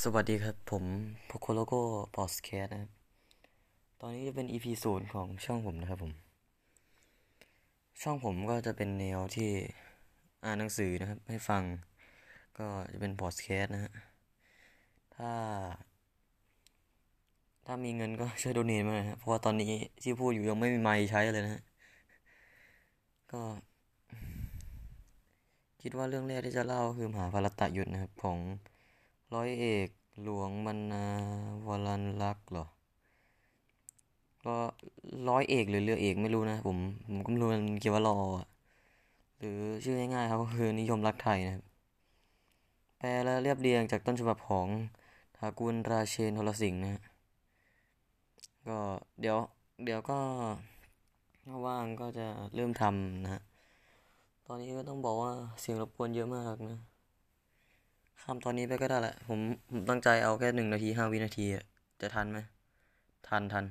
[0.00, 0.84] สวัสดีครับ ผม
[1.28, 1.80] พโคโลโก้
[2.14, 2.90] พอดแคสต์นะครับ
[4.00, 6.12] ตอนนี้จะเป็น EP ศูนย์ของช่องผมนะครับผม
[8.02, 9.50] ช่องผมก็จะเป็นแนวที่
[10.44, 11.62] อ่านหนังสือนะครับ ให้ฟัง
[12.58, 13.92] ก็จะเป็นพอดแคสต์นะฮะ
[15.16, 15.32] ถ้า
[17.66, 19.72] ถ้ามีเงินก็ช่วย donate มาหนะครับเพราะว่าตอนนี้
[20.02, 21.62] ที่พูดอยู่ยังไม่มีไมค์ใช้เลยนะฮะ
[23.32, 23.42] ก็
[25.82, 28.38] คิดว่าเรื่องแรกที่จะเล่าคือมหาภารตะยุทธนะครับของ
[29.34, 29.88] ร้อยเอก
[30.22, 31.04] หลวงบรรณา
[31.66, 32.66] วรันลักษ์เหรอ
[34.44, 34.56] ก็
[35.28, 38.16] ร้อยเอกหรือเรือเอกไม่รู้นะผมผมก็ไม่รู้มันเกี่ยวว่ารอ
[39.38, 41.64] หรือชื่อง่ายๆครับก็คือนิยมรักไทยนะครับ
[42.98, 44.66] แปลและเรียบเรียงจากต้นฉบับของ
[45.36, 47.02] ทากุลราเชนทรสิงห์นะ
[48.68, 48.78] ก็
[49.20, 49.38] เดี๋ยว
[49.84, 50.18] เดี๋ยวก็
[51.66, 53.42] ว่างก็จะเริ่มทำนะ
[54.46, 56.78] ตอนนี้ก็ต้องบอกว่าเสียงรบกวนเยอะมากนะ
[58.24, 59.40] ทำตอนนี้ไปก็ได้แหละ ผม
[59.70, 61.44] ผมตั้งใจเอาแค่หนึ่งนาทีห้าวินาที
[62.00, 62.38] จะทันไหม
[63.28, 63.64] ทันทัน